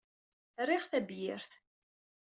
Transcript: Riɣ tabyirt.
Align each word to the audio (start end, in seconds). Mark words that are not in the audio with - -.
Riɣ 0.67 0.83
tabyirt. 0.91 1.51